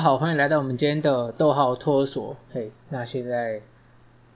[0.00, 2.36] 好欢迎来到我们今天的逗号托儿所。
[2.52, 3.62] 嘿，那现在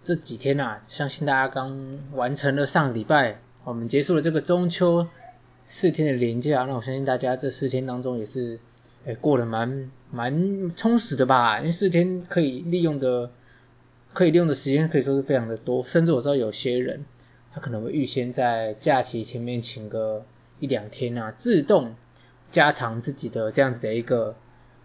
[0.02, 5.06] 这几天呐、啊，相信大家刚完成了上礼拜，我们结束了这个中秋
[5.64, 6.64] 四天的连假。
[6.64, 8.58] 那我相信大家这四天当中也是，
[9.06, 11.60] 哎，过得蛮蛮充实的吧？
[11.60, 13.30] 因为四天可以利用的，
[14.14, 15.84] 可以利用的时间可以说是非常的多。
[15.84, 17.04] 甚至我知道有些人，
[17.52, 20.24] 他可能会预先在假期前面请个
[20.58, 21.94] 一两天啊，自动
[22.50, 24.34] 加长自己的这样子的一个。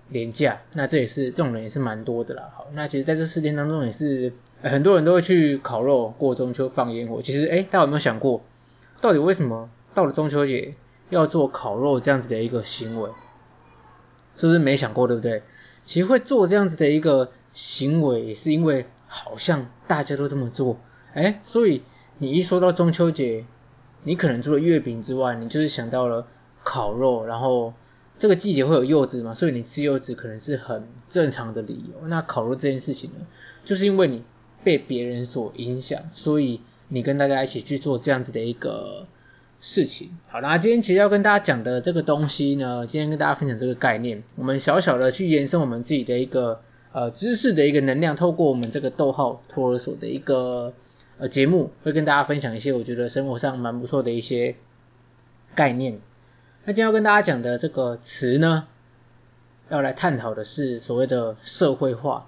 [0.09, 2.49] 连假，那这也是这种人也是蛮多的啦。
[2.55, 7.21] 好，那其实在这四天当中也是很多人都会去烤肉、过中秋、放烟火。
[7.21, 8.41] 其实，诶，大家有没有想过，
[9.02, 10.75] 到底为什么到了中秋节
[11.09, 13.09] 要做烤肉这样子的一个行为？
[14.35, 15.43] 是不是没想过，对不对？
[15.83, 20.80] 其实会做这样子的一个行为，也是因为好像大家都这么做，
[21.16, 21.83] 诶，所以
[22.17, 23.45] 你一说到中秋节，
[24.03, 26.27] 你可能除了月饼之外，你就是想到了
[26.64, 27.73] 烤肉，然后。
[28.20, 32.08] 这个季节会有柚子嘛，所以你吃柚子可能是很正常的理由。
[32.08, 33.28] 那烤肉这件事情呢，
[33.64, 34.23] 就是因为你
[34.64, 39.06] 被别人所影响，所以你跟大家一起去做这样子的一个
[39.60, 40.18] 事情。
[40.28, 46.62] 好，那今天其实要跟大家讲的这个东西呢，今天跟大家分享这个概念，我们小小的去延伸我们自己的一个
[46.94, 50.73] 呃知识的一个能量，透过我们这个逗号托儿所的一个
[51.20, 54.56] 呃节目，会跟大家分享一些我觉得生活上蛮不错的一些
[55.54, 56.00] 概念。
[56.68, 58.68] 那今天要跟大家讲的这个词呢，
[59.70, 62.28] 要来探讨的是所谓的社会化。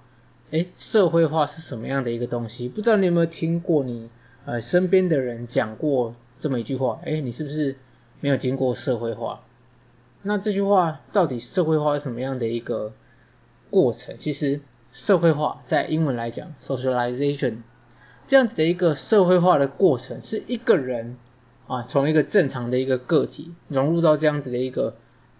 [0.51, 2.69] 诶，社会化是什么样的一个东西？
[2.69, 4.09] 不知道你有没有听过你
[4.45, 7.01] 呃身边的人讲过这么一句话？
[7.03, 7.75] 诶，你是不是
[8.21, 9.41] 没有经过社会化？
[10.21, 12.93] 那这句话到底社会化是什么样的一个
[13.69, 14.15] 过程？
[14.19, 14.61] 其实
[14.93, 17.57] 社会化在英文来讲，socialization，
[18.25, 21.17] 这样子的一个社会化的过程是一个人。
[21.69, 24.95] 啊，从一个正常的一个个体融入到这样子的一个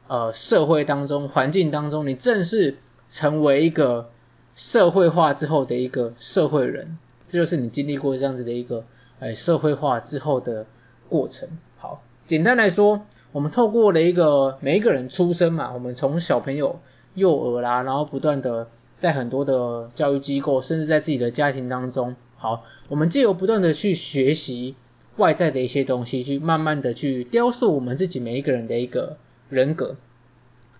[0.07, 2.77] 呃社会当中、环境当中，你正式
[3.09, 4.11] 成为一个
[4.53, 8.85] 社会化之后的一个社会人，这就是你经历过这样子的一个
[9.17, 10.67] 哎社会化之后的
[11.09, 11.49] 过程。
[11.79, 13.01] 好，简单来说，
[13.31, 16.79] 我们透过了一个每一个人出生嘛，我们从小朋友
[17.15, 18.67] 幼儿啦，然后不断的
[18.99, 24.75] 在很多的教育机构，甚至在自己的家庭当中，好，我们借由不断的去学习。
[25.19, 29.17] 外在的一些东西，去慢慢的去雕塑我们自己每一个人的一个
[29.49, 29.97] 人格。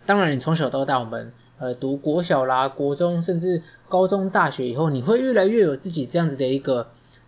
[0.08, 6.88] 当然，你从小到大，我们呃读国小啦、国中，甚至高中、大学以后，你会越来越有自己这样子的一个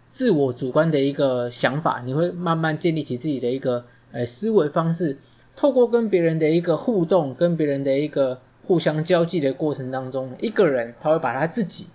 [0.09, 5.19] 自我主观的一个想法，你会慢慢建立起自己的一个呃思维方式。
[5.55, 11.87] 透过跟别人的一个互动，跟别人的一个互相交际的过程当中，一个人他会把他自己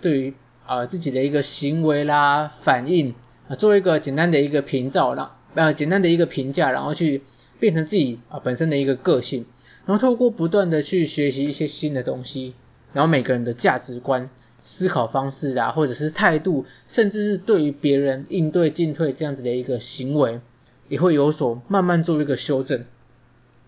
[0.00, 0.34] 对于
[0.64, 3.14] 啊、呃、自己的一个行为啦、反应。
[3.48, 7.22] 啊，做一个简单的一个评照，让呃简单的一个评价，然后去
[7.60, 9.46] 变成自己啊本身的一个个性，
[9.86, 12.54] 然后透过不断的去学习一些新的东西，
[12.92, 14.28] 然后每个人的价值观、
[14.62, 20.40] 思考方式啊，或者是态度，甚至是对于别人应对进退这样子的一个行为，
[20.88, 22.84] 也会有所慢慢做一个修正。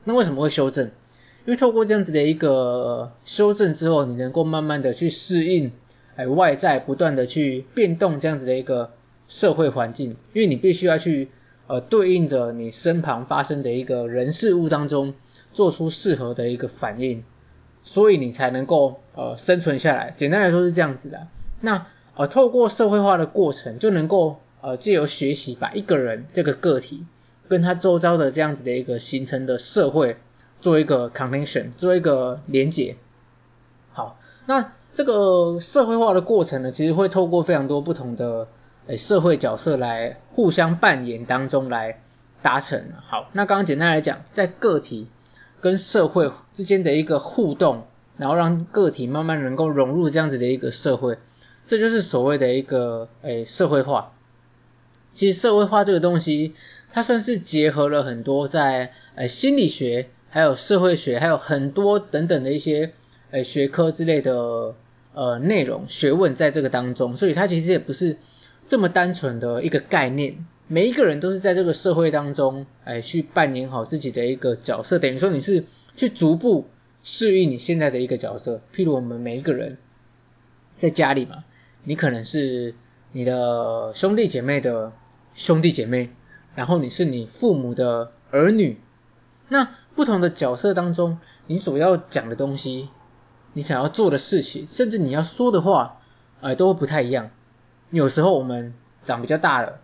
[0.04, 0.86] 那为什么会修正？
[1.46, 5.70] 因为透过这样子的一个修正之后，你能够慢慢的去适应，
[6.16, 8.90] 哎外在不断的去变动这样子的一个。
[9.28, 11.28] 社会环境，因为你必须要去
[11.66, 15.12] 呃对应着你身旁发生的一个人事物当中，
[15.52, 17.22] 做出适合的一个反应，
[17.82, 20.14] 所以你才能够呃生存下来。
[20.16, 21.28] 简单来说是这样子的。
[21.60, 27.04] 那呃透过社会化的过程，就能够呃借由学习，把一个人这个个体
[27.48, 30.16] 跟他周遭的这样子的一个形成的社会
[30.62, 32.96] 做一个 connection，做一个连结。
[33.92, 38.48] 好，那这个社会化的过程呢，其实会透过非常多不同的。
[38.88, 42.00] 诶，社会角色来互相扮演当中来
[42.40, 42.82] 达成。
[43.06, 45.08] 好，那刚刚简单来讲，在个体
[45.60, 51.18] 跟社会之间的一个互动，然后让个体慢慢能够融入这样子的一个社会，
[51.66, 54.14] 这就是所谓的一个诶社会化。
[55.12, 56.54] 其实社会化这个东西，
[56.90, 62.94] 它算是结合了很多在诶心理学、还有社会学，还有很多等等的一些
[63.32, 64.74] 诶学科之类的
[65.12, 68.16] 呃内容学问在这个当中，所以它其实也不是。
[68.68, 74.98] 这么单纯的一个概念，每一个人都是在这个社会当中，哎，去扮演好自己的一个角色。
[74.98, 75.64] 等于说你是
[75.96, 76.68] 去逐步
[77.02, 78.60] 适应你现在的一个角色。
[78.74, 79.78] 譬如我们每一个人
[80.76, 81.44] 在家里嘛，
[81.82, 82.74] 你可能是
[83.12, 84.92] 你的兄弟姐妹的
[85.34, 86.10] 兄弟姐妹，
[86.54, 88.78] 然后你是你父母的儿女。
[89.48, 92.90] 那不同的角色当中，你所要讲的东西，
[93.54, 96.02] 你想要做的事情，甚至你要说的话，
[96.42, 97.30] 哎，都不太一样。
[97.90, 99.80] 有时候我们长比较大了，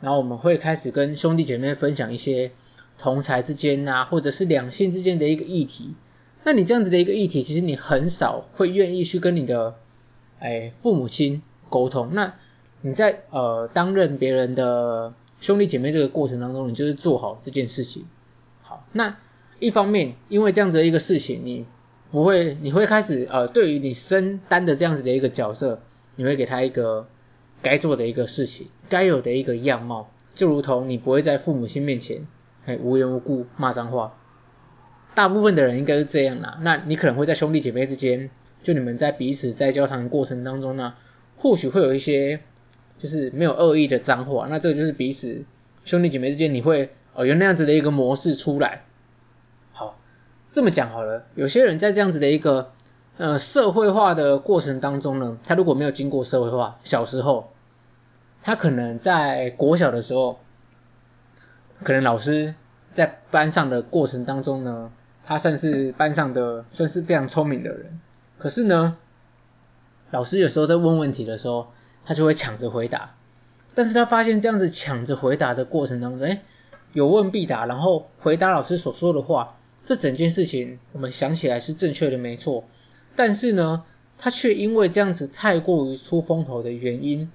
[0.00, 2.50] 然后我们会开始跟兄弟姐妹分享一些
[2.98, 5.94] 同才之间啊，或者是两性之间的一个议题。
[6.44, 9.74] 那你这样子的一个议题，其实你很少会愿意去跟你的
[10.38, 12.10] 哎父母亲沟通。
[12.12, 12.34] 那
[12.82, 18.04] 你在呃担任别人的兄弟姐妹这个过程当中，你就是做好这件事情。
[18.62, 19.16] 好，那
[19.58, 21.66] 一方面因为这样子的一个事情，你
[22.10, 25.80] 不会，你会开始呃对于你身担的这样子的一个角色，
[26.14, 27.08] 你会给他一个
[27.68, 32.24] 该做的一个事情，该有的一个样貌，就如同你不会在父母亲面前
[32.64, 34.14] 哎无缘无故骂脏话。
[35.16, 38.30] 大部分的人应该是这样啦，那你可能会在兄弟姐妹之间，
[38.62, 40.94] 就你们在彼此在交谈过程当中呢，
[41.36, 42.38] 或许会有一些
[42.98, 45.44] 就是没有恶意的脏话，那这个就是彼此
[45.84, 48.84] 兄弟姐妹之间你会哦有那样子的一个模式出来。
[49.72, 49.98] 好，
[50.52, 52.72] 这么讲好了，有些人在这样子的一个
[53.16, 57.52] 呃社会化的过程当中呢，他如果没有经过社会化，小时候
[58.46, 60.38] 他可能在国小的时候，
[61.82, 62.54] 可能老师
[62.94, 64.92] 在班上的过程当中呢。
[65.24, 67.98] 他算是班上的算是非常聪明的人，
[68.38, 68.96] 可是呢，
[70.12, 71.72] 老师有时候在问问题的时候，
[72.04, 73.16] 他就会抢着回答。
[73.74, 76.42] 但是他发现这样子抢着回答的过程当中，诶，
[76.92, 82.62] 有问必答，然后回答老师所说的话，这整件事情我们想起来是正确的，没错。
[83.16, 83.82] 但是呢，
[84.18, 87.32] 他却因为这样子太过于出风头的原因，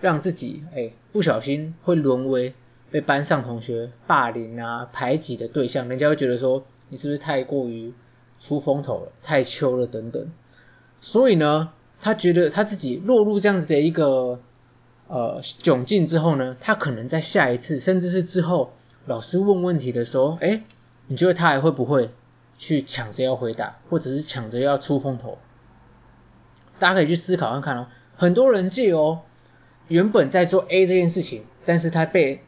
[0.00, 2.54] 让自己诶不小心会沦为
[2.90, 6.64] 被班上同学霸凌啊、排挤的对象，人家会觉得说。
[6.92, 7.94] 你是不是太过于
[8.40, 10.26] 出风头了，太秋了等等，
[11.00, 11.70] 所以呢，
[12.00, 14.40] 他觉得他自己落入这样子的一个
[15.06, 18.72] 呃窘境之后呢，他可能在下一次，甚至是之后，
[19.06, 20.64] 老师问问题的时候，诶，
[21.06, 22.10] 你觉得他还会不会
[22.58, 25.38] 去抢着要回答，或者是抢着要出风头？
[26.80, 27.86] 大家可以去思考看看哦。
[28.16, 29.20] 很多人借哦，
[29.90, 32.44] 原本在做 A 这件事情，但是他被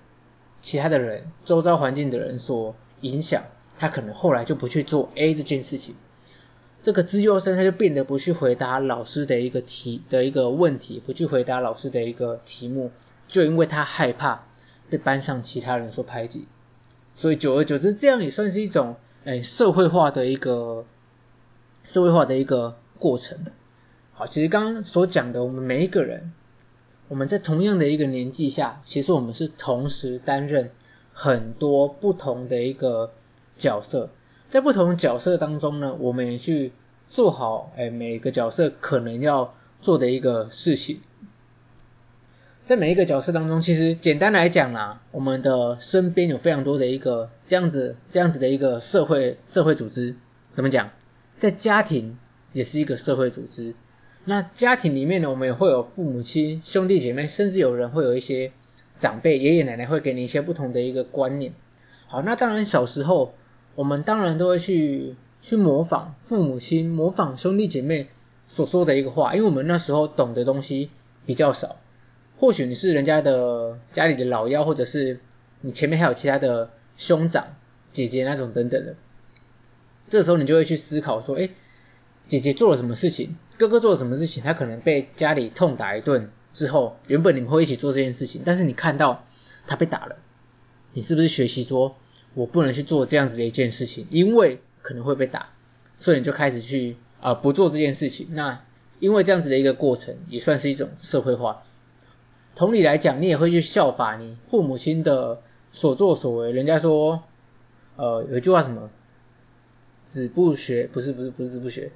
[0.61, 3.43] 其他的人、周遭环境的人所影响。
[3.79, 5.97] 他可能后来就不去做 A 这件事情，
[6.85, 12.93] 这个资优生他就变得不去回答老师的一个题的一个问题，不去回答老师的一个题目，
[13.27, 14.45] 就因为他害怕
[14.89, 16.47] 被班上其他人所排挤，
[17.17, 18.95] 所以久而久之，这样也算是一种
[19.25, 20.85] 诶社会化的一个
[21.83, 23.39] 社会化的一个过程。
[24.13, 26.33] 好，其实刚刚所讲的，我们每一个人，
[27.13, 30.71] 我们在同样的一个年纪下，其实我们是同时担任
[31.13, 33.13] 很多不同的一个。
[33.59, 34.09] 角色
[34.49, 36.73] 在不同角色当中呢，我们也去
[37.07, 41.01] 做好哎每个角色可能要做的一个事情。
[42.65, 50.17] 在每一个角色当中，其实简单来讲啦，我们的身边有非常多的一个这样子这样子的一个社会社会组织。
[50.55, 50.91] 怎么讲？
[51.37, 52.19] 在家庭
[52.55, 53.75] 也是一个社会组织。
[54.25, 58.53] 那家庭里面呢，我们也会有父母亲、兄弟姐妹，甚至有人会有一些
[58.99, 61.53] 长辈、爷爷奶奶会给你一些不同的一个观念。
[62.07, 63.35] 好，那当然小时候。
[63.75, 68.09] 我们当然都会去去模仿父母亲、模仿兄弟姐妹
[68.47, 70.91] 所说的一个话，因为我们那时候懂的东西
[71.25, 71.77] 比较少。
[72.37, 75.21] 或许你是人家的家里的老幺，或者是
[75.63, 76.69] 你前面还有其他的
[76.99, 77.47] 兄长、
[77.93, 78.95] 姐姐那种等等的。
[80.11, 81.49] 这时候你就会去思考说，哎，
[82.29, 89.25] 姐姐做了什么事情，哥哥做了什么事情，他可能被家里痛打一顿之后，原本你们会一起做这件事情，但是你看到
[89.67, 90.17] 他被打了，
[90.93, 91.97] 你是不是学习说？
[92.35, 95.51] 我不能去做这样子的一件事情，因为可能会被打，
[96.01, 98.29] 所以你就开始去啊、呃、不做这件事情。
[98.31, 98.65] 那
[99.01, 101.63] 因为这样子的一个过程，也算是一种社会化。
[102.55, 105.43] 同理来讲，你也会去效法你父母亲的
[105.73, 106.53] 所作所为。
[106.53, 107.23] 人家说，
[107.97, 108.89] 呃，有一句话什么，
[110.07, 111.93] 子不学，不是不是不是子不学，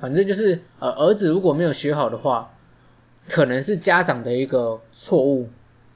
[0.00, 2.54] 反正就是呃儿子如果没有学好的话，
[3.28, 5.48] 可能是家长的一个错误。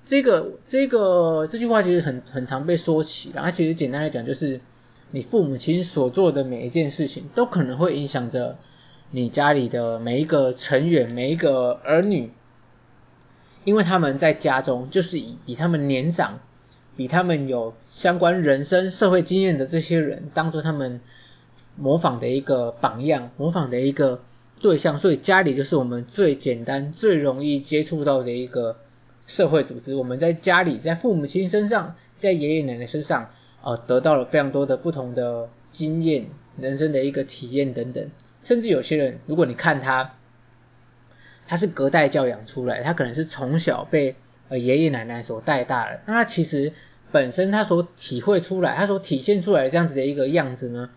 [0.04, 4.60] 这个这个这句话其实很很常被说起，然后其实简单来讲就是，
[5.10, 8.58] 你父母亲所做的每一件事情，都可能会影响着
[9.10, 12.32] 你家里的每一个成员、每一个儿女，
[13.64, 16.40] 因为他们在家中就是以比他们年长、
[16.98, 21.00] 比他们有相关人生社会经验的这些人，当做他们
[21.76, 24.22] 模仿的一个榜样、模仿的一个
[24.60, 28.76] 对象，所以家里就是我们最简单、最容易接触到的一个。
[29.26, 33.30] 社会组织，我们在家里，在父母亲身上，在爷爷奶奶身上，
[33.62, 36.26] 呃，得到了非常多的不同的经验、
[36.60, 38.10] 人生的一个体验等等。
[38.42, 40.16] 甚至有些人，如果你看他，
[41.46, 44.14] 他是隔代教养出来，他可能是从小被
[44.50, 46.74] 呃爷爷奶奶所带大的，那他其实
[47.10, 50.90] 本身他所体会出来，他所体现出来这样子的一个样子呢，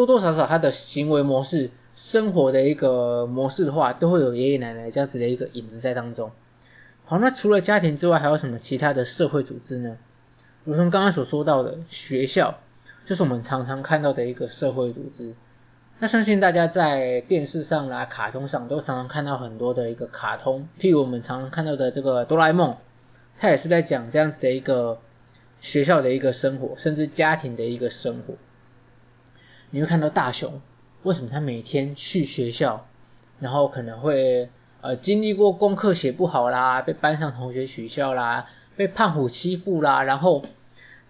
[0.00, 6.30] 多多少少他的行为模式、生活的一个模式的话，都会有爷爷奶奶这样子的一个影子在当中。
[7.04, 9.98] 好，那除了家庭之外，还有什么其他的社会组织呢？
[10.64, 12.60] 如同刚刚所说到的学校，
[13.04, 15.34] 就是我们常常看到的一个社会组织。
[15.98, 22.78] 那相信大家在电视上啦、卡通上都常常看到很多的一个卡通，譬如我们常常看到的这个哆啦 A 梦，
[23.38, 24.98] 它也是在讲这样子的一个
[25.60, 28.34] 学校的一个生活，甚至家庭的一个生活。
[29.70, 30.60] 你会看到大雄，
[31.02, 32.86] 为什么他每天去学校，
[33.38, 34.48] 然后可能会
[34.80, 38.46] 呃经历过功课写不好啦，被班上同学取笑啦，
[38.76, 40.44] 被胖虎欺负啦，然后。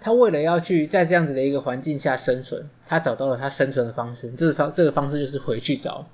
[0.02, 4.30] 他为了要去在这样子的一个环境下生存，他找到了他生存的方式。
[4.30, 6.06] 这是方这个方式就是回去找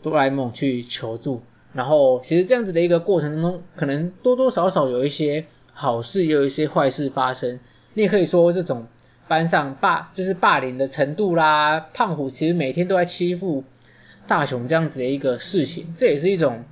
[0.00, 1.42] 哆啦 A 梦去求助。
[1.74, 7.60] 然后其实这样子的一个过程当中，可能多多少少有一些好事，也有一些坏事发生。
[7.92, 8.86] 你也可以说这种
[9.28, 13.64] 班上霸就是霸凌的程度啦，胖虎其实每天都在欺负
[14.26, 16.64] 大雄这样子的一个事情，这也是一种。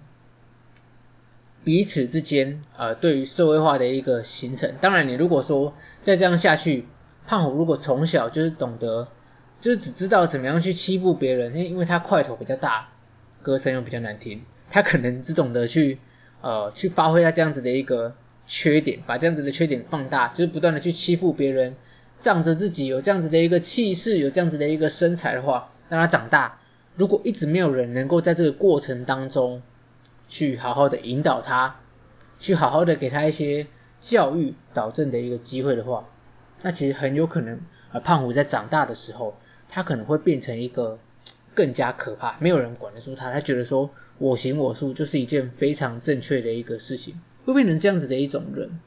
[1.65, 4.75] 彼此之间，呃，对于社会化的一个形成。
[4.83, 6.87] 当然，你如果说再这样下去，
[7.27, 9.09] 胖虎如果从小就是懂得，
[9.63, 12.91] 就是只知道怎么样去欺负别人，因为他块头比较大，
[13.41, 15.99] 歌声又比较难听，他可能只懂得去，
[16.43, 18.15] 呃，去发挥他这样子的一个
[18.47, 21.77] 缺点，把这样子的缺点放大，就是不断的去欺负别人，
[22.25, 26.59] 仗着自己有这样子的一个气势，有这样子的一个身材的话，让他长大，
[26.97, 29.61] 如果一直没有人能够在这个过程当中，
[30.27, 31.81] 去好好的引导他，
[32.39, 33.67] 去好好的给他一些
[34.01, 36.09] 教育导正的一个机会的话，
[36.63, 37.61] 那其实很有可能，
[37.93, 39.37] 呃，胖虎在长大的时候，
[39.69, 40.99] 他可能会变成一个
[41.55, 48.81] 更加可怕，没有人管得住他，他觉得说我行我素就是一件非常正确的一个事情，会变成这样子的一种人。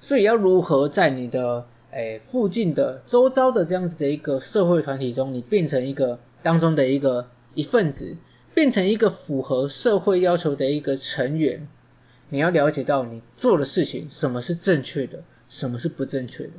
[0.00, 8.16] 所以要如何在你的诶附近的周遭的这样子的一个社会团体中，你变成一个当中的一个一份子。
[8.52, 11.68] 变成一个符合社会要求的一个成员，
[12.30, 16.50] 你要了解到你做的事情什么是正确的，什么是不正确的。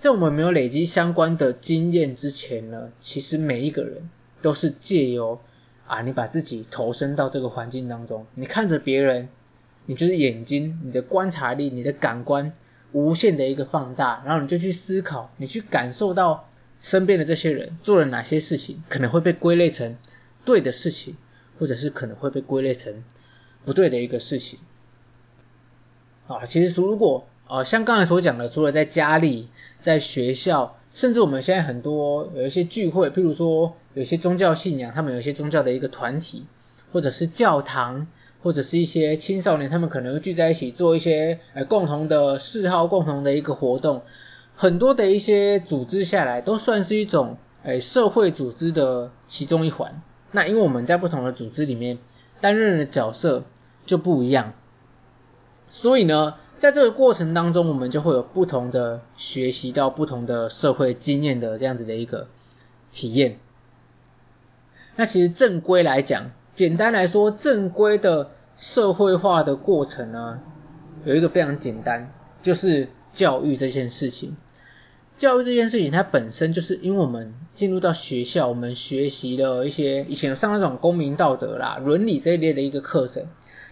[0.00, 4.10] 在我们没有累积相关的经验之前呢，其实每一个人
[4.42, 5.40] 都是借由
[5.86, 9.28] 啊，你把自己投身到这个环境当中，你看着别人，
[9.86, 12.52] 你就是眼睛，你的观察力，你的感官
[12.92, 16.48] 无限的一个放大，然后你就去思考，你去感受到
[16.80, 19.96] 身边的这些人做了哪些事情，可能会被归类成
[20.44, 21.16] 对的事情。
[21.60, 23.02] 或者是可能会被归类成
[23.64, 24.60] 不对的一个事情
[26.28, 29.48] 啊，其实如果呃像刚才所讲的，除了在家里、
[29.80, 36.46] 在学校，甚至我们现在很多有一些聚会，譬如说有些宗教信仰，他们有一些宗教的一个团体，
[36.92, 38.06] 或者是教堂，
[38.42, 44.02] 或者是一些青少年，他们可能会聚在一起做一些呃共同的嗜好、共同的一个活动，
[44.54, 50.00] 很多的一些组织下来，都算是一种诶社会组织的其中一环。
[50.30, 51.98] 那因为我们在不同的组织里面
[52.40, 53.44] 担任的角色
[53.86, 54.52] 就不一样，
[55.70, 62.28] 所以呢，在这个过程当中，我们就会有不同的学习到不同的社会经验的这样子的一个
[62.92, 63.38] 体验。
[64.96, 70.40] 那其实正规来讲，简单来说，正规的社会化的过程呢，
[71.04, 72.12] 有一个非常简单，
[72.42, 74.36] 就是教育这件事情。
[75.16, 83.22] 教育这件事情，它本身就是因为我们进入到学校，我们学习了一些以前上那种公民道德啦、伦理这一类的一个课程，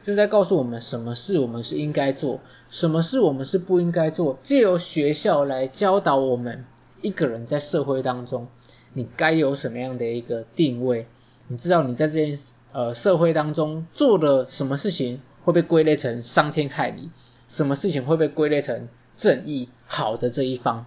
[0.04, 2.38] 就在告诉我们什么事我们是应该做，
[2.70, 6.64] 什么事我们是不应该做，借由学校来教导我们
[7.02, 8.46] 一个人在社会当中，
[8.92, 11.08] 你该有什么样的一个定位，
[11.48, 12.38] 你知道你在这件
[12.72, 17.10] 呃社会当中做的什么事情会被归类成伤天害理，
[17.48, 20.86] 什么事情会被归类成正义好的这一方。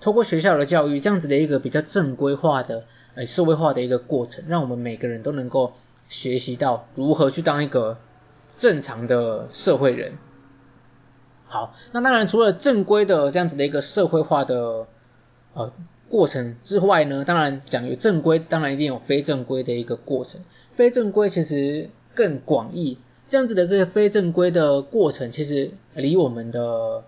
[0.00, 5.74] 透过学校的教育，这样子的一个比较正规化的、呃社会化的一个过程，让我们每个人都能够
[6.08, 7.98] 学习到如何去当一个
[8.56, 10.18] 正常的社会人。
[11.46, 14.88] 好，那当然除了正规的这样子的一个社会化的
[15.54, 15.72] 呃
[16.12, 20.42] 过程之外呢，当然讲有正规，当然一定有非正规的一个过程。
[20.76, 22.98] 非正规其实更广义，
[23.30, 27.04] 这样子的一个非正规的过程，其实离我们的。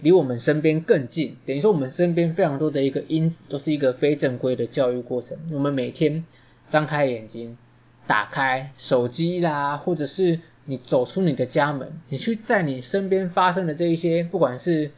[0.00, 5.38] 离我们身边更近，等于说我们身边非常多的一个因子，都是一个非正规的教育过程。
[5.52, 6.24] 我们每天
[6.66, 7.56] 张开眼睛，
[8.08, 14.90] 打开手机啦，或者是你走出你的家门，你去在你身边发生的这一些，不管是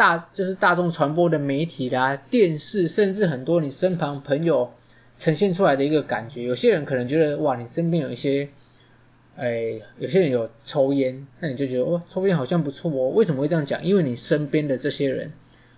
[0.00, 4.72] 大就是大众传播的媒体啦、电视，甚至很多你身旁朋友
[5.18, 6.42] 呈现出来的一个感觉。
[6.44, 8.48] 有些人可能觉得哇，你身边有一些。
[9.36, 13.08] 哎，有些人有抽烟，那你就觉得哦，抽烟好像不错哦。
[13.10, 13.84] 为什么会这样讲？
[13.84, 15.32] 因为你身边的这些人，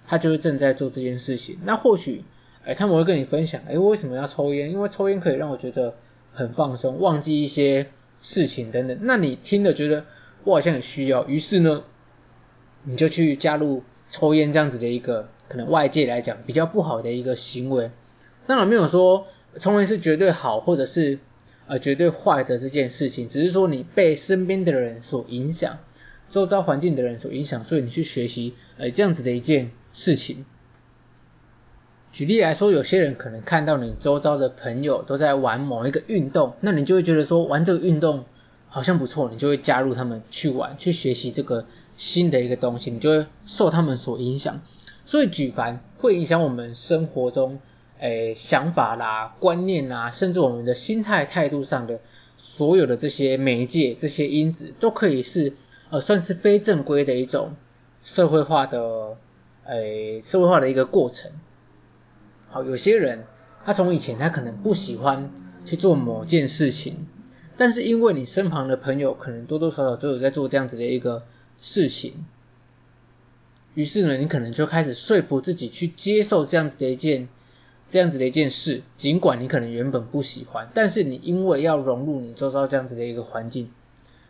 [0.06, 1.58] 他就是正在做这件事情。
[1.64, 2.24] 那或许，
[2.64, 4.72] 哎，他们会跟你分享，哎，为什么要抽烟？
[4.72, 5.94] 因为抽烟可以让我觉得
[6.32, 7.86] 很放松，忘记一些
[8.20, 8.98] 事情等等。
[9.02, 10.06] 那你听了觉得
[10.42, 11.84] 我好像很需要，于是呢，
[12.82, 17.90] 你就去加入抽烟这样子的一个可能外界来讲比较不好的一个行为。
[18.46, 19.26] 当然没有说
[19.58, 21.18] 抽烟是绝对好或者是
[21.66, 25.78] 呃绝对坏的这件事情，只是说你被身边的人所影响，
[26.28, 30.44] 周遭环境的人所影响，所以你去学习呃这样子的一件事情。
[32.12, 38.26] 举例来说，有些人可能看到你周遭的朋友都在玩某一个运动，那你就会觉得说玩这个运动
[38.68, 41.64] 好像不错，你就会加入他们去玩，去学习这个
[41.96, 44.60] 新的一个东西，你就会受他们所影响。
[45.04, 47.60] 所以举凡会影响我们生活中，
[47.98, 52.00] 诶想法啦、观念啦，甚至我们的心态态度上的
[52.36, 55.54] 所有的这些媒介、这些因子，都可以是
[55.90, 57.54] 呃算是非正规的一种
[58.02, 59.16] 社会化的
[59.66, 61.32] 诶社会化的一个过程。
[62.48, 63.24] 好，有些人
[63.64, 65.30] 他从以前他可能不喜欢
[65.64, 67.06] 去做某件事情，
[67.56, 71.24] 但是因为你身旁的朋友可能多多少少都有在做这样子的一个
[71.62, 72.26] 事情，
[73.72, 77.28] 于是呢，你可能就开始说服自己去接受这样子的一件
[77.88, 83.70] 这样子的一件事，尽管你可能原本不喜欢，但是你因为要融入你周遭这样子的一个环境，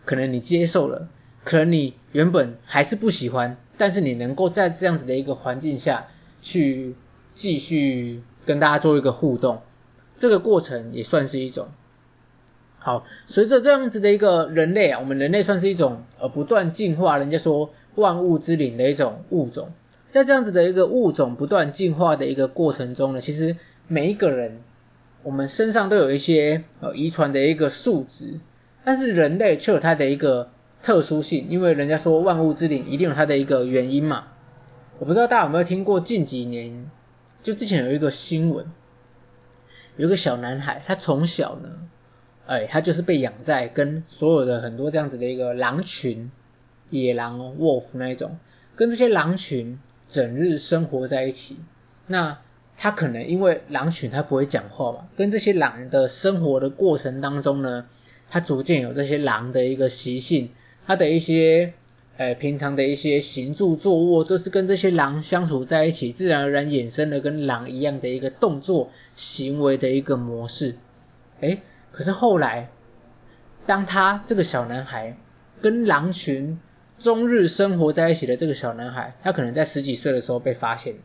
[0.04, 1.08] 可能你接受了，
[1.42, 6.06] 可能你原本还是不喜欢，但是你能够在这样子的一个环境下
[6.40, 6.94] 去。
[7.34, 9.62] 继续跟大家做一个互动，
[10.18, 11.68] 这个过程也算是一种。
[12.82, 19.70] 好，随着这样子的一个人类啊，我们人类算是一种呃不断进化，人家说万物之灵的一种物种，
[20.08, 24.60] 在这样子的一个物种不断进化的一个过程中呢，其实每一个人
[25.22, 28.40] 我们身上都有一些呃遗传的一个素质，
[28.84, 30.50] 但是人类却有它的一个
[30.82, 34.24] 特殊性，因为人家说万物之灵一定有它的一个原因嘛。
[34.98, 36.90] 我不知道大家有没有听过近几年。
[37.44, 38.66] 就之前有一个新闻，
[39.96, 41.70] 有一个小男孩，他从小呢，
[42.52, 46.30] 哎，他就是被养在跟所有的很多这样子的一个狼群，
[46.90, 48.38] 野狼，wolf 那一种，
[48.76, 51.56] 跟这些狼群整日生活在一起。
[52.06, 52.40] 那
[52.76, 57.86] 他可能因为狼群他不会讲话嘛，跟这些狼的生活的过程当中呢，
[58.28, 60.50] 他逐渐有这些狼的一个习性，
[60.86, 61.72] 他的一些。
[62.18, 70.76] 呃，平常的一些行住坐卧都是跟这些狼相处在一起，自然而然衍生了跟狼一样的一个动作行为的一个模式。
[71.40, 72.70] 哎，可是后来，
[73.66, 75.16] 当他这个小男孩
[75.60, 76.58] 跟狼群
[76.98, 80.96] 终日生活在一起的这个小男孩，他可能在十几岁的时候被发现。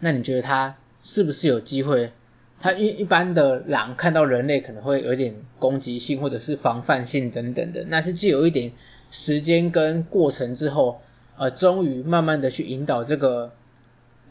[0.00, 2.12] 那你觉得他是不是有机会？
[2.60, 8.72] 他一一般的狼看到人类可能会有点攻击性或者是防范性等等的，那是具有一点。
[9.10, 11.00] 时间跟过程之后，
[11.36, 13.52] 呃，终于慢慢的去引导这个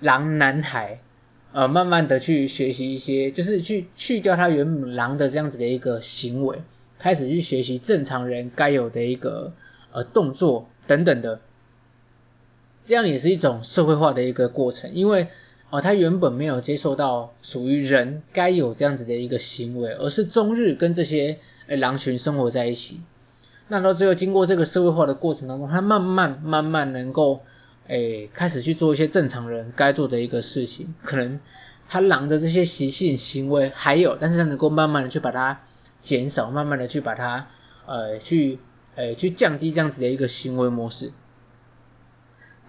[0.02, 1.00] 狼男孩，
[1.54, 6.64] 呃，慢慢的去学习一些，就是去去掉他原本狼的这样子的一个行为，
[6.98, 9.54] 开始去学习正常人该有的一个
[9.92, 11.40] 呃动作等等的，
[12.86, 15.28] 这样也是一种社会化的一个过程，因为
[15.70, 21.38] 呃他原本没有接受到属于人该有这样子的一个行为，而是终日跟这些
[21.68, 23.02] 呃狼群生活在一起。
[23.68, 27.42] 那到最后，经过这个社会化的过程当中，他慢慢慢慢能够，
[27.88, 30.94] 诶，开始去做一些正常人该做的一个事情。
[31.04, 31.40] 可能
[31.88, 35.62] 他狼的这些习性行为还有，但是他能够慢慢的去把它
[36.02, 37.48] 减少，慢慢的去把它，
[37.86, 38.60] 呃，去，
[38.96, 41.12] 呃，去降低这样子的一个行为模式。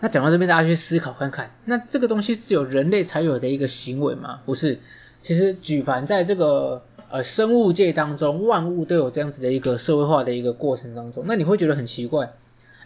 [0.00, 4.40] 那讲到这边，大家去思考看看，那这个东西是有人类才有的一个行为吗？
[4.44, 4.80] 不是，
[5.22, 6.82] 其实举凡在这个。
[7.10, 12.32] 呃，生物界当中，万物都有这样子的一个社会化的一个过程当中，那你会觉得很奇怪，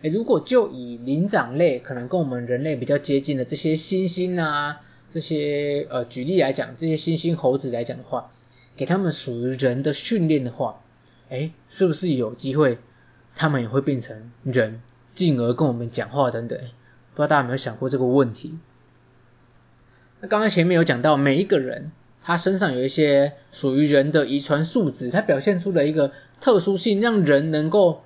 [0.02, 4.80] 诶，如果就以灵长类可能跟我们人类比较接近的这些猩猩啊，
[5.12, 8.30] 这些呃，举例来讲，这些猩猩猴子来讲的话，
[8.76, 10.82] 给他们属于人的训练的话，
[11.28, 12.78] 诶，是不是有机会
[13.34, 14.80] 他们也会变成人，
[15.14, 16.58] 进而跟我们讲话等等？
[16.58, 18.58] 不知道大家有没有想过这个问题？
[20.20, 21.92] 那刚刚前面有讲到每一个人。
[22.20, 28.02] 他身上有一些属于人的遗传素质，他表现出了一个特殊性，让人能够，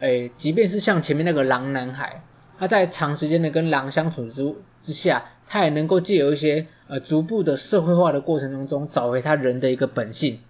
[0.00, 2.22] 诶，即便是像前面那个狼男孩，
[2.58, 10.40] 他在长时间的跟狼相处之之下，他也能够借由一些呃逐步的社会化的过程当中，找回他人的一个本性。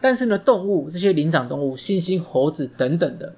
[0.00, 3.34] 但是呢，动物这些灵长动物，猩猩、猴子等等的，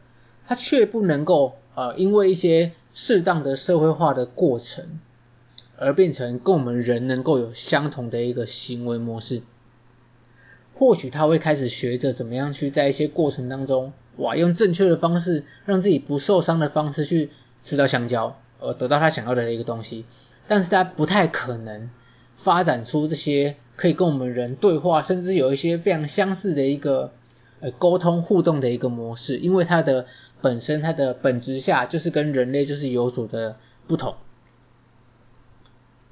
[0.46, 5.00] 它却不能够呃因为一些适当的社会化的过程。
[5.80, 9.42] 而变成跟我们人能够有相同的一个行为模式，
[10.74, 17.31] 或许他会开始学着怎么样去在一些过程当中，哇，用正确的方式让自己不受伤的方式去
[17.62, 20.04] 吃到香蕉，而得到他想要的一个东西。
[20.46, 21.90] 但是他不太可能
[22.37, 27.12] 发展出这些可以跟我们人对话，甚至有一些非常相似的一个
[27.61, 30.07] 呃沟通互动的一个模式，因为它的
[30.40, 34.14] 本身它的本质下就是跟人类就是有所的不同。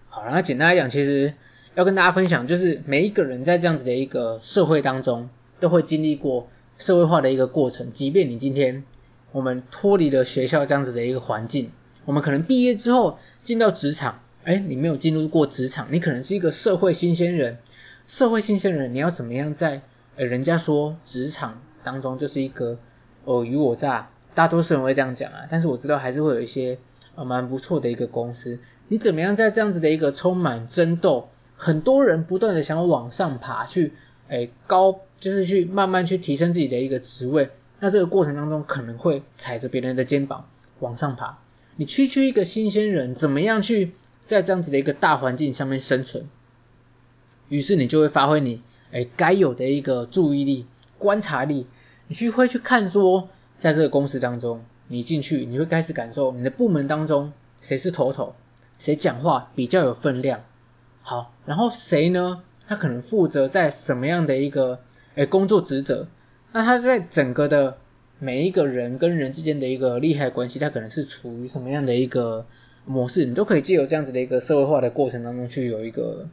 [0.08, 1.34] 好，那简单来讲，其实
[1.74, 5.28] 要跟大家分享，就是每一个人在这样子的一个社会当中，
[5.60, 7.92] 都会经历过社会化的一个过程。
[7.92, 8.84] 即便你今天
[9.32, 11.70] 我们脱离了学校这样子的一个环境，
[12.04, 17.58] 我们可能毕业之后进到职场，哎，你没有进入过职场，你可能是一个社会新鲜人。
[18.06, 19.82] 社会新鲜人，你要怎么样在
[20.14, 22.78] 呃人家说职场当中就是一个
[23.24, 25.46] 尔虞我诈，大多数人会这样讲啊。
[25.50, 26.78] 但是我知道还是会有一些
[27.16, 33.94] 呃蛮不错的一个公司，你怎么样在这样子的一个充满争斗，很多人不断的想要往上爬去，
[34.28, 37.50] 诶高就是去慢慢去提升自己的一个职位，
[37.80, 40.48] 那这个过程当中可能会踩着别人的肩膀
[40.80, 41.38] 往上爬。
[41.76, 43.92] 你区区一个新鲜人，怎么样去
[44.24, 46.26] 在这样子的一个大环境下面生存？
[47.48, 50.66] 于是你就会发挥你诶该有的一个注意力、
[50.98, 51.66] 观察力，
[52.08, 58.34] 你去会去看说，在这个公司当中，你进去你会开始感受你的部门当中谁是头头，
[58.78, 60.42] 谁讲话比较有分量。
[61.02, 62.42] 好，然后谁呢？
[62.68, 64.80] 他可能负责在什么样的一个
[65.16, 66.06] 诶工作职责？
[66.52, 67.78] 那他在整个的
[68.18, 72.46] 每一个人跟人之间的一个利害关系，他可能是处于什么样的一个
[72.84, 73.24] 模式？
[73.24, 76.28] 你都可以借由这样子的一个社会化的过程当中去有一个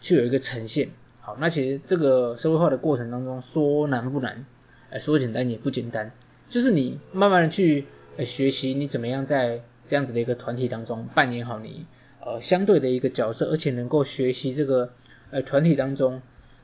[0.00, 0.88] 去有一个呈现。
[1.20, 4.46] 好，那其实这个社会化的过程当中说难不难？
[4.90, 6.12] 诶说简单也不简单，
[6.48, 7.86] 就是你慢慢的去
[8.20, 11.86] 学习你怎么样在这样子的一个团体当中扮演好你。
[12.20, 14.90] 呃，相对的一个角色，而且能够学习这个
[15.30, 16.20] 呃团体当中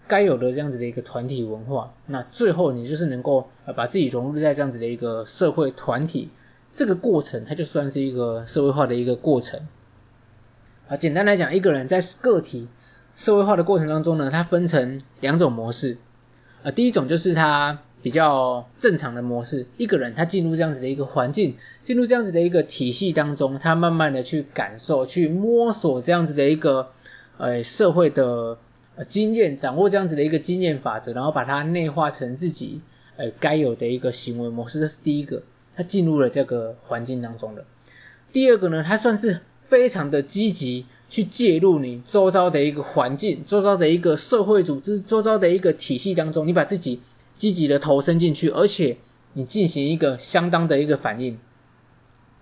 [0.07, 6.31] 该有的这样子的一个团体文化，那最后你就是能够呃把自己融入在这样子的一个社会团体，
[6.75, 9.67] 这个过程它就算是一个社会化的一个过程。
[10.89, 12.69] 啊，简单来讲，一个人在个体
[13.17, 15.99] 社会化的过程当中呢，它分成两种模式。
[16.63, 17.81] 啊，第一种就是他。
[18.05, 26.91] 比较正常的模式，一个人他进入这样子的一个环境，进入这样子的一个体系当中，他慢慢的去感受、去摸索这样子的一个
[27.39, 28.59] 呃社会的
[28.97, 32.81] 呃经验，掌握这样子的一个经验法则，然后把它内化成自己
[33.17, 35.43] 呃该有的一个行为模式，这是第一个，
[35.75, 37.65] 他进入了这个环境当中的。
[38.33, 47.01] 第二个呢，他算是非常的积极去介入你周遭的一个环境、周遭的一个社会组织、周遭的一个体系当中，你把自己。
[47.37, 48.97] 积极的投身进去，而且
[49.33, 51.37] 你进行一个相当的一个反应，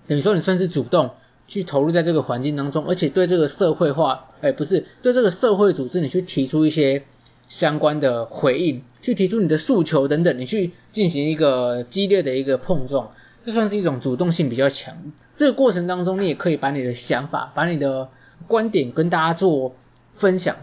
[0.07, 1.13] 等于说你算是主动
[1.53, 7.05] 去投入在这个环境当中，而且对这个社会化，哎，不是对这个社会组织，你去提出一些
[7.47, 13.11] 相关的回应，去提出你的诉求等等，你去进行一个激烈的一个碰撞，
[13.45, 15.13] 这算是一种主动性比较强。
[15.37, 18.09] 这个过程当中，你也可以把你的想法、把你的
[18.49, 19.77] 观点跟大家做
[20.15, 20.57] 分享，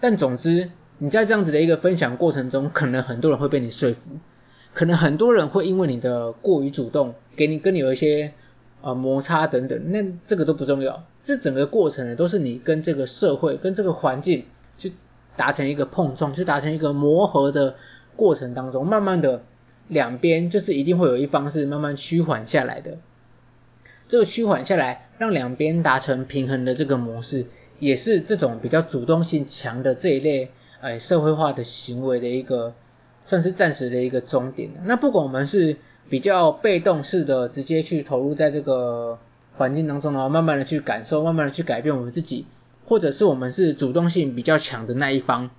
[0.00, 0.72] 但总之。
[1.00, 4.10] 你在这样子的一个分享过程中，可能很多人会被你说服，
[4.74, 8.32] 可能很多人会因为你的过于主动，给你跟你有一些
[8.80, 11.04] 呃摩擦等等，那这个都不重要。
[11.24, 14.46] 这整个过程呢，都是你跟这个社会、跟这个环境
[14.78, 14.92] 去
[15.36, 17.76] 达成一个碰撞，去达成一个磨合的
[18.16, 19.42] 过程当中，慢慢的
[19.88, 22.98] 两边就是一定会有一方是慢慢趋缓下来的。
[24.08, 27.46] 这个趋缓下来，让两边达成平衡的这个模式，
[27.78, 30.50] 也是这种比较主动性强的这一类。
[30.80, 32.72] 哎，社会化的行为的一个
[33.24, 34.70] 算是暂时的一个终点。
[34.84, 35.76] 那不管我们是
[36.08, 39.18] 比较被动式的，直接去投入在这个
[39.54, 42.46] 环境当中，然后慢慢的去感受，慢慢的去改变我们自己，
[42.86, 45.50] 或者是我们是主动性比较强的那一方。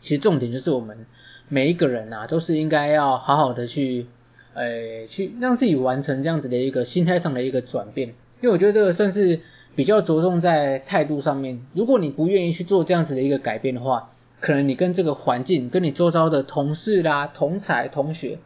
[0.00, 1.06] 其实重点就是我们
[1.48, 4.06] 每一个人啊，都是应该要好好的去，
[4.54, 8.08] 呃，去让自己完成这样子的一个心态上的一个转变。
[8.40, 9.40] 因为我觉得这个算是。
[9.74, 18.38] 比较着重在态度上面，如果你不愿意去做这样子的一个改变的话，可能你跟这个环境、跟你周遭的同事啦、同才、同学，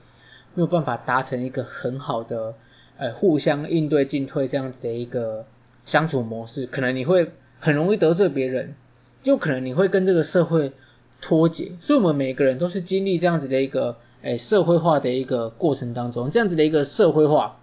[0.56, 2.54] 没有办法达成一个很好的
[2.96, 5.46] 呃互相应对进退这样子的一个
[5.84, 8.74] 相处模式，可能你会很容易得罪别人，
[9.22, 10.72] 就可能你会跟这个社会
[11.20, 11.70] 脱节。
[11.80, 17.60] 所以，我们每个人都是经历这样子的一个诶社会化的一个过程当中，这样子的一个社会化，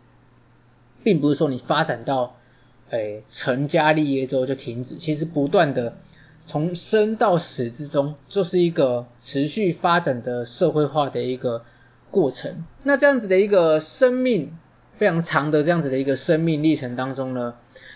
[1.04, 2.38] 并不是说你发展到。
[2.90, 5.98] 哎，成家立业之后就停止，其实不断的
[6.46, 11.64] 从生到死之中，就是一个持续发展的社会化的一个
[12.14, 12.64] 过程。
[12.84, 14.56] 那这样子的一个生命
[14.98, 17.56] 非常长的这样子的一个生命历程当中呢，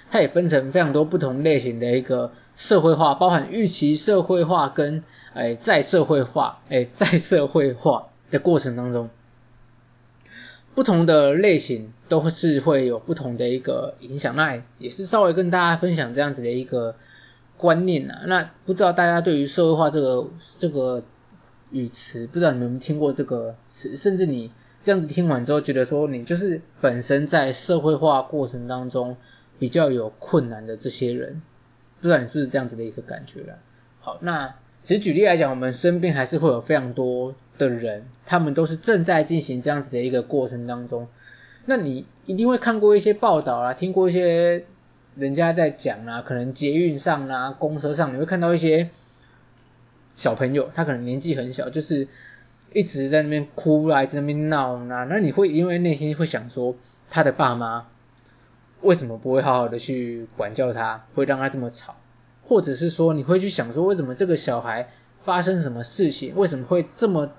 [0.10, 5.04] 它也分成非常多不同类型的一个社会化，包含预期社会化跟
[5.36, 9.10] 哎再社会化，哎 再社会化的过程当中。
[10.74, 16.96] 不同的类型都是会有不同的一个影响，那也是稍微跟大家分享这样子的一个
[17.58, 18.22] 观念啊。
[18.26, 20.28] 那不知道大家对于社会化这个
[20.60, 21.04] 这个
[21.72, 23.98] 语词，不知道你们有没有听过这个词？
[23.98, 24.52] 甚至你
[24.84, 29.18] 这样子听完之后，觉得说你就是本身在社会化过程当中
[29.60, 31.42] 比较有困难的这些人，
[32.00, 33.56] 不知道你是不是这样子的一个感觉啦。
[34.00, 41.08] 好，那其实举例来讲，我们身边还是会有非常多的人，他们都是正在进行这样子的一个过程当中。
[41.66, 44.64] 那你一定会看过一些报道啊，听过一些
[45.18, 48.90] 人家在讲啊，可能捷运上啊、公车上，你会看到一些
[50.18, 52.10] 小朋友，他可能年纪很小，就是
[52.74, 56.76] 一直在那边哭啊，在那边闹啊，那你会因为内心会想说，
[57.10, 57.88] 他的爸妈
[58.82, 61.96] 为什么不会好好的去管教他，会让他这么吵？
[62.44, 64.90] 或者是说，你会去想说，为什么这个小孩
[65.24, 67.32] 发生什么事情，为什么会这么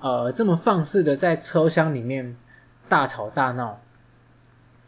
[0.00, 2.36] 呃这么放肆的在车厢里面？
[2.90, 3.82] 大吵大闹，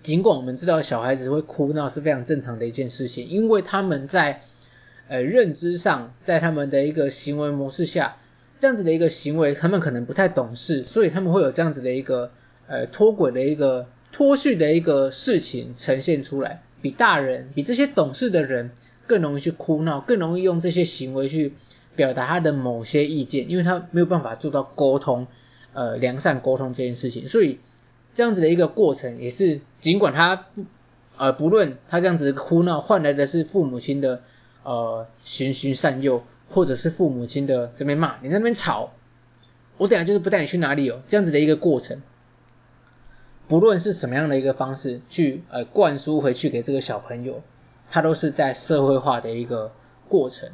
[0.03, 4.40] 尽管我们知道小孩子会哭闹是非常正常的一件事情，因为他们在
[5.11, 8.16] 呃认知上，在他们的一个行为模式下，
[8.59, 12.31] 这样子的一个行为，他们可能不太懂事，所以他们会有这样子的一个
[12.68, 18.70] 呃脱轨的一个脱序的一个事情呈现出来，比大人，比这些懂事的人
[19.07, 21.55] 更容易去哭闹，更容易用这些行为去
[21.96, 25.27] 表达他的某些意见，因为他没有办法做到沟通，
[25.75, 27.59] 呃良善沟通这件事情，所以。
[28.12, 30.46] 这样子的一个过程，也是尽管他
[31.16, 34.23] 呃不论他这样子哭闹换来的是父母亲的
[34.70, 38.92] 呃循循善诱，或者是父母亲的这边骂你在那边吵，
[39.78, 42.00] 我等下就是不带你去哪里哦，这样子的一个过程，
[43.48, 47.42] 不论是什么样的一个方式去呃灌输回去给这个小朋友，
[47.90, 49.72] 他都是在社会化的一个
[50.09, 50.50] 过程。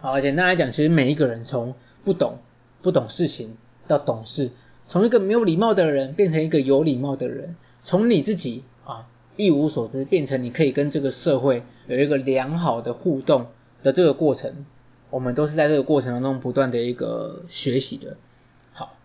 [0.00, 2.40] 好，简单来讲，其实每一个人从不懂
[2.82, 3.56] 不懂事情
[3.88, 4.50] 到懂事。
[4.86, 13.46] 从一个没有礼貌的人变成一个有礼貌的人，从你自己啊一无所知变成你可以跟这个社会有一个良好的互动
[13.82, 14.66] 的这个过程，
[15.10, 18.16] 我们都是在这个过程当中不断的一个学习的。
[18.72, 18.96] 好，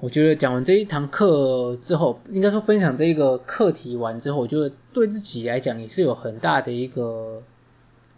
[0.00, 7.42] 我觉得讲完这一堂课之后，应该说分享这一个课题完之后，我觉得对自己来讲也是有很大的一个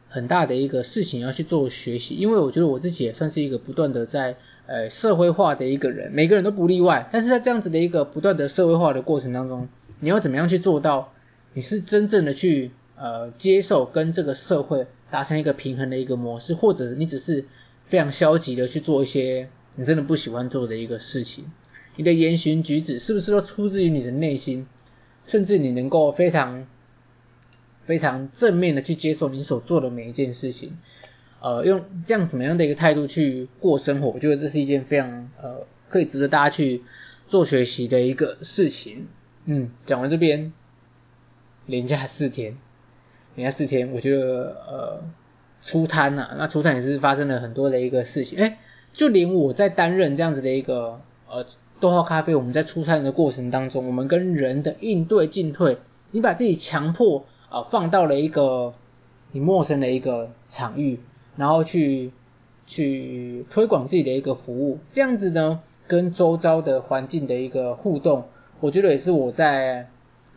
[0.09, 4.37] 很大的一个事情要去做学习，因为我觉得我自己也算是一个不断的在。
[4.69, 7.09] 呃，社会化的一个人，每个人都不例外。
[7.13, 9.69] 但是在这样子的一个不断的社会化的过程当中，
[10.01, 11.13] 你要怎么样去做到？
[11.55, 17.47] 你是真正的去呃接受跟这个社会达成一个平衡的一个模式，或者你只是
[17.87, 21.47] 非常消极的去做一些你真的不喜欢做的一个事情？
[21.97, 24.67] 你的言行举止是不是都出自于你的内心？
[25.25, 26.67] 甚至你能够非常
[27.87, 30.77] 非常正面的去接受你所做的每一件事情？
[31.41, 36.83] 呃，用这样什么样的一个态度去过生活，我觉得这是一件非常呃可以值得大家去
[37.29, 39.07] 做学习的一个事情。
[39.47, 40.53] 嗯，讲完这边，
[41.67, 42.57] 连假四天，
[43.35, 45.01] 连假四天，我觉得呃
[45.63, 48.39] 出摊呐、啊，那出摊也是发生了很多的一个事情。
[48.39, 48.59] 诶，
[48.93, 51.47] 就连我在担任这样子的一个呃
[51.81, 55.79] 逗号咖啡，我们在出摊的过程当中，我们跟人的应对进退，
[56.11, 58.75] 你把自己强迫啊、放到了一个
[59.33, 61.01] 你陌生的一个场域。
[61.37, 62.13] 然后去
[62.67, 68.25] 去推广自己的一个服务，这样子呢，跟周遭的环境的一个互动，
[68.61, 69.89] 我觉得也是我在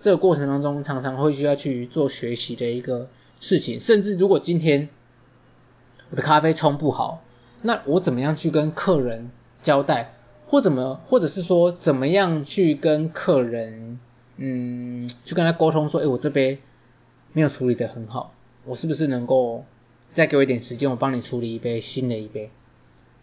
[0.02, 3.80] 这个过程当中常常会需要去做学习的一个事情。
[3.80, 4.90] 甚至如果今天
[6.10, 7.24] 我的咖啡冲不好，
[7.62, 10.14] 那我怎么样去跟客人交代，
[10.48, 14.00] 或怎么，或者是说怎么样去跟客人，
[14.38, 16.60] 嗯，去跟他沟通说，诶，我这杯
[17.34, 18.34] 没有处理得很好，
[18.66, 19.66] 我是不是能够
[20.14, 22.50] 再给我一点时间，我帮你处理一杯新的一杯。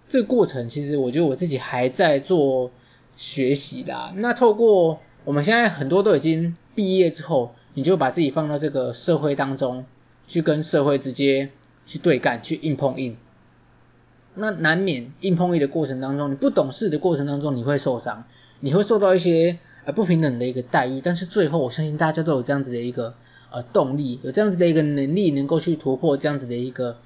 [0.08, 2.70] 这个过程其实我觉得我自己还在做
[3.16, 4.12] 学习啦。
[4.16, 9.84] 那透过我们现在很多都已经毕业之后，你就把自己放到这个社会当中，
[10.28, 11.50] 去跟社会直接
[11.86, 13.16] 去对干，去硬碰硬。
[14.34, 18.24] 那难免硬碰硬的过程当中，你不懂事的过程当中，你会受伤，
[18.60, 21.00] 你会受到一些呃不平等的一个待遇。
[21.02, 23.14] 但是最后，我相信大家都有这样子的一个。
[23.48, 26.98] 呃，动力有这样子的一个能力，能够去突破这样子的一个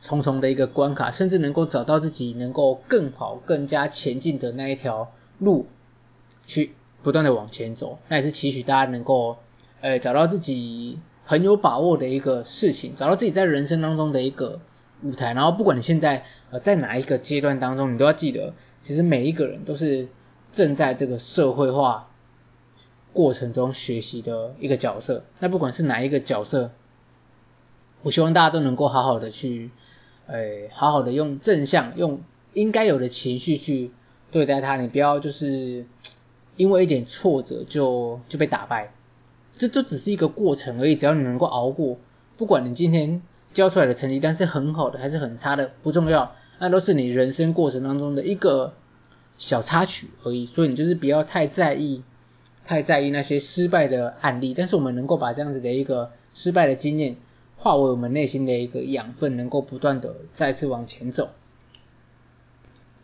[0.00, 5.66] 重重的一个关卡，甚至能够找到自己能够更好、更加前进的那一条路，
[6.46, 7.98] 去不断的往前走。
[8.08, 9.38] 那也是期许大家能够，
[9.80, 14.60] 呃，找到自己很有把握的一个事情，找到自己在人生当中的一个
[15.02, 15.34] 舞台。
[15.34, 20.08] 然后，不管你现在呃在哪一个阶段当中，你都要记得，其实每一个人都是
[20.52, 22.04] 正在这个社会化。
[23.14, 26.70] 过程中学习的一个角色，那不管是哪一个角色，
[28.02, 29.70] 我希望大家都能够好好的去，
[30.26, 32.20] 诶，好好的用正向，用
[32.52, 33.90] 应该有的情绪去
[34.30, 34.76] 对待他。
[34.76, 35.86] 你不要就是
[36.56, 38.92] 因为一点挫折就就被打败，
[39.56, 40.96] 这就只是一个过程而已。
[40.96, 41.98] 只要你能够熬过，
[42.36, 48.74] 不管你今天交出来的成绩单是很好的还是很差的，不重要，那都是你人生过程当中的一个
[49.36, 50.46] 小插曲而已。
[50.46, 52.02] 所以你就是不要太在意。
[52.66, 57.16] 太在意那些失败的案例，但是我们能够把这样子的一个失败的经验
[57.56, 61.30] 化为我们内心的一个养分，能够不断的再次往前走。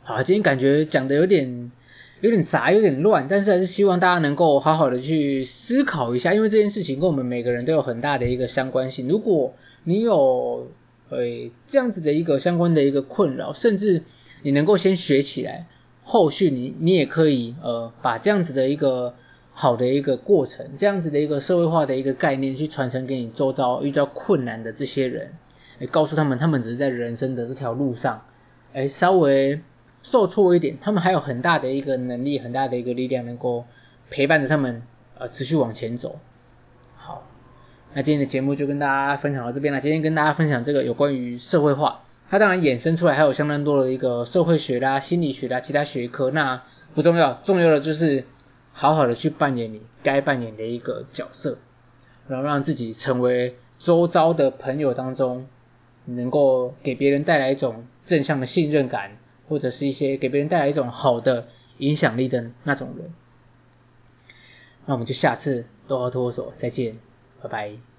[0.07, 1.73] 好，今天感觉讲的有点
[2.21, 9.09] 有点杂，有点乱，但是还是希望大家能够好好的去思考一下，因为这件事情跟我们每个人都有很大的一个相关性。
[9.09, 10.69] 如果你有
[11.09, 11.21] 呃
[11.67, 14.03] 这样子的一个相关的一个困扰，甚至
[14.43, 15.69] 你能够先学起来，
[16.03, 19.15] 后续你你也可以呃把这样子的一个
[19.53, 25.33] 好的一个过程，这样子的一个社会化的一个概念去传承给你周遭遇到困难的这些人，
[25.79, 28.27] 诶告诉他们，他们只是在人生的这条路上，
[28.75, 29.61] 诶稍微
[30.05, 33.65] 受挫一点，他们还有很大的一个能力，很大的一个力量，能够
[34.09, 34.85] 陪伴着他们
[35.19, 36.21] 呃持续往前走。
[36.95, 37.27] 好，
[37.93, 39.81] 那今天的节目就跟大家分享到这边了。
[39.81, 46.63] 今天跟大家分享这个有关于社会化，它当然衍生出来还有相当多的一个社会学啦、心理学啦、其他学科，那
[46.95, 48.25] 不重要，重要的就是。
[48.77, 51.59] 好好的去扮演你该扮演的一个角色，
[52.27, 55.47] 然后让自己成为周遭的朋友当中，
[56.07, 59.13] 能够给别人带来一种正向的信任感，
[59.49, 63.13] 或者是一些给别人带来一种好的影响力的那种人。
[64.87, 66.99] 那我们就下次多好脱手，再见，
[67.43, 67.94] 拜拜。